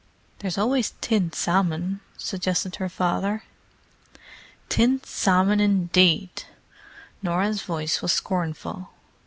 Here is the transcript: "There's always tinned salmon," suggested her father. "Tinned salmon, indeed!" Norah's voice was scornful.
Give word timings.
"There's 0.39 0.57
always 0.57 0.95
tinned 0.99 1.35
salmon," 1.35 1.99
suggested 2.17 2.77
her 2.77 2.89
father. 2.89 3.43
"Tinned 4.67 5.05
salmon, 5.05 5.59
indeed!" 5.59 6.45
Norah's 7.21 7.61
voice 7.61 8.01
was 8.01 8.11
scornful. 8.11 8.89